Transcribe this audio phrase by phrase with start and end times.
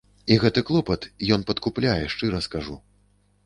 [0.35, 1.05] І гэты клопат
[1.37, 2.83] ён падкупляе, шчыра скажу.